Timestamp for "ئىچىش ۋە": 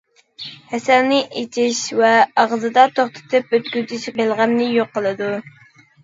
1.41-2.13